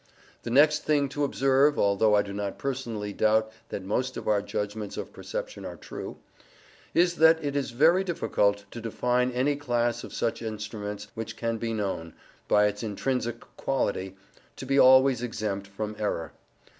[0.41, 4.41] The next thing to observe (although I do not personally doubt that most of our
[4.41, 6.17] judgments of perception are true)
[6.95, 11.59] is that it is very difficult to define any class of such judgments which can
[11.59, 12.15] be known,
[12.47, 14.15] by its intrinsic quality,
[14.55, 16.31] to be always exempt from error.